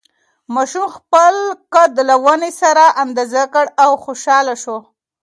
ماشوم 0.53 0.85
خپل 0.95 1.35
قد 1.73 1.93
له 2.07 2.15
ونې 2.25 2.51
سره 2.61 2.85
اندازه 3.03 3.43
کړ 3.53 3.65
او 3.83 3.91
خوشحاله 4.03 4.55
شو. 4.63 4.77